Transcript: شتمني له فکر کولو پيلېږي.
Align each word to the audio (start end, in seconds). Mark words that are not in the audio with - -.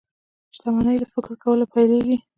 شتمني 0.55 0.95
له 1.01 1.07
فکر 1.13 1.33
کولو 1.43 1.65
پيلېږي. 1.73 2.17